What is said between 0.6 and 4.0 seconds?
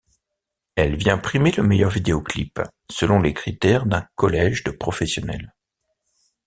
Elle vient primer le meilleur vidéoclip selon les critères